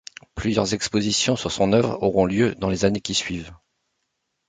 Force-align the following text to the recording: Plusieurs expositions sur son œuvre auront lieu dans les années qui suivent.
Plusieurs 0.33 0.73
expositions 0.73 1.35
sur 1.35 1.51
son 1.51 1.73
œuvre 1.73 2.01
auront 2.01 2.25
lieu 2.25 2.55
dans 2.55 2.71
les 2.71 2.85
années 2.85 3.01
qui 3.01 3.13
suivent. 3.13 3.53